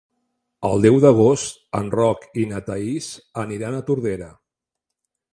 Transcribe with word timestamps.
El 0.67 0.79
deu 0.85 0.95
d'agost 1.01 1.59
en 1.79 1.91
Roc 1.95 2.25
i 2.43 2.45
na 2.53 2.61
Thaís 2.69 3.09
aniran 3.43 3.77
a 3.77 3.83
Tordera. 3.91 4.31